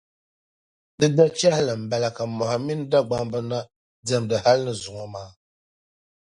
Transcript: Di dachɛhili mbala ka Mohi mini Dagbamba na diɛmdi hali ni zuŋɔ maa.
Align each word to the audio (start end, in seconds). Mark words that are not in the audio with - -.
Di 0.99 1.07
dachɛhili 1.17 1.73
mbala 1.83 2.09
ka 2.15 2.23
Mohi 2.37 2.57
mini 2.65 2.85
Dagbamba 2.91 3.39
na 3.49 3.57
diɛmdi 4.05 4.35
hali 4.43 4.61
ni 4.65 4.73
zuŋɔ 4.81 5.05
maa. 5.13 5.29